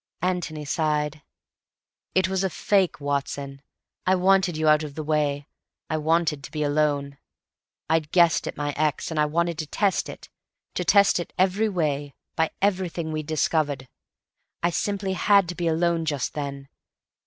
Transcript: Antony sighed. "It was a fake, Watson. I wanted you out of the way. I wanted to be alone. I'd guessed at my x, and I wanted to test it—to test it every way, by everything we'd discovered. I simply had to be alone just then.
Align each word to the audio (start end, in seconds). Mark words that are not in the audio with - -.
Antony 0.23 0.65
sighed. 0.65 1.21
"It 2.15 2.27
was 2.27 2.43
a 2.43 2.49
fake, 2.49 2.99
Watson. 2.99 3.61
I 4.07 4.15
wanted 4.15 4.57
you 4.57 4.67
out 4.67 4.81
of 4.81 4.95
the 4.95 5.03
way. 5.03 5.45
I 5.91 5.97
wanted 5.97 6.43
to 6.43 6.49
be 6.49 6.63
alone. 6.63 7.19
I'd 7.87 8.09
guessed 8.11 8.47
at 8.47 8.57
my 8.57 8.71
x, 8.71 9.11
and 9.11 9.19
I 9.19 9.27
wanted 9.27 9.59
to 9.59 9.67
test 9.67 10.09
it—to 10.09 10.83
test 10.83 11.19
it 11.19 11.33
every 11.37 11.69
way, 11.69 12.15
by 12.35 12.49
everything 12.63 13.11
we'd 13.11 13.27
discovered. 13.27 13.87
I 14.63 14.71
simply 14.71 15.13
had 15.13 15.47
to 15.49 15.53
be 15.53 15.67
alone 15.67 16.05
just 16.05 16.33
then. 16.33 16.69